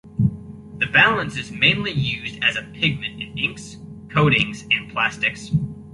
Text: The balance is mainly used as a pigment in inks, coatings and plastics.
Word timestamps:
The 0.79 0.87
balance 0.87 1.37
is 1.37 1.51
mainly 1.51 1.91
used 1.91 2.43
as 2.43 2.55
a 2.55 2.63
pigment 2.63 3.21
in 3.21 3.37
inks, 3.37 3.77
coatings 4.09 4.63
and 4.71 4.91
plastics. 4.91 5.51